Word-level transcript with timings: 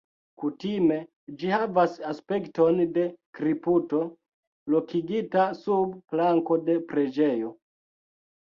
Kutime 0.43 0.95
ĝi 1.41 1.49
havas 1.55 1.97
aspekton 2.11 2.81
de 2.95 3.03
kripto 3.39 4.01
lokigita 4.75 5.47
sub 5.63 5.95
planko 6.15 6.59
de 6.71 6.81
preĝejo. 6.95 7.55